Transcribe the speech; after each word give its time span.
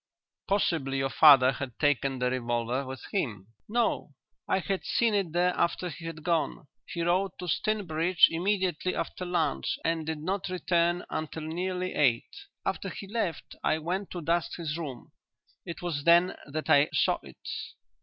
"Possibly 0.47 0.97
your 0.97 1.11
father 1.11 1.51
had 1.51 1.77
taken 1.77 2.17
the 2.17 2.31
revolver 2.31 2.87
with 2.87 3.05
him." 3.11 3.49
"No. 3.69 4.15
I 4.47 4.57
had 4.57 4.83
seen 4.83 5.13
it 5.13 5.31
there 5.31 5.53
after 5.55 5.89
he 5.91 6.05
had 6.05 6.23
gone. 6.23 6.67
He 6.87 7.03
rode 7.03 7.37
to 7.37 7.47
Stinbridge 7.47 8.25
immediately 8.31 8.95
after 8.95 9.25
lunch 9.27 9.77
and 9.85 10.03
did 10.03 10.17
not 10.17 10.49
return 10.49 11.05
until 11.11 11.43
nearly 11.43 11.93
eight. 11.93 12.35
After 12.65 12.89
he 12.89 13.05
left 13.05 13.55
I 13.63 13.77
went 13.77 14.09
to 14.09 14.23
dust 14.23 14.55
his 14.55 14.75
room. 14.75 15.11
It 15.67 15.83
was 15.83 16.03
then 16.03 16.35
that 16.47 16.67
I 16.67 16.89
saw 16.93 17.19
it. 17.21 17.37